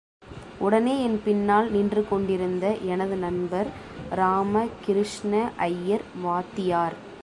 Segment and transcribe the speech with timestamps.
[0.57, 3.69] உடனே என் பின்னால் நின்று கொண்டிருந்த எனது நண்பர்
[4.09, 5.33] ராம கிருஷ்ண
[5.57, 6.97] ஐயர், வாத்தியார்!